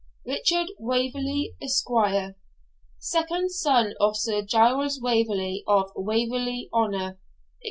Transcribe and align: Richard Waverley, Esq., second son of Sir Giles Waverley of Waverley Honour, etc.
Richard 0.25 0.71
Waverley, 0.79 1.53
Esq., 1.61 1.85
second 2.97 3.51
son 3.51 3.93
of 4.01 4.17
Sir 4.17 4.41
Giles 4.41 4.99
Waverley 4.99 5.63
of 5.67 5.91
Waverley 5.95 6.69
Honour, 6.73 7.09
etc. 7.09 7.19